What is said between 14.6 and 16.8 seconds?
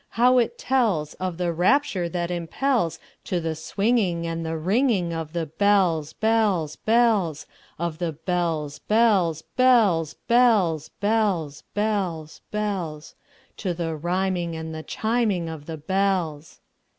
the chiming of the bells!